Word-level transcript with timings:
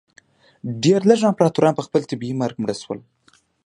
ډېر 0.83 0.99
لږ 1.09 1.19
امپراتوران 1.29 1.73
په 1.75 1.83
خپل 1.87 2.01
طبیعي 2.09 2.35
مرګ 2.41 2.55
مړه 2.61 2.75
شول. 2.81 2.99